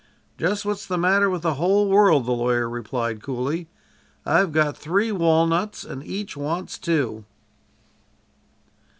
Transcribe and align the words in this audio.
"Just 0.35 0.65
what's 0.65 0.87
the 0.87 0.97
matter 0.97 1.29
with 1.29 1.43
the 1.43 1.53
whole 1.53 1.87
world," 1.87 2.25
the 2.25 2.31
lawyer 2.31 2.67
replied 2.67 3.21
coolly. 3.21 3.69
"I've 4.25 4.51
got 4.51 4.75
three 4.75 5.11
walnuts, 5.11 5.83
and 5.83 6.03
each 6.03 6.35
wants 6.35 6.79
two." 6.79 7.25